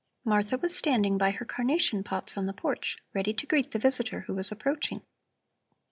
[0.25, 4.21] Martha was standing by her carnation pots on the porch, ready to greet the visitor
[4.21, 5.01] who was approaching.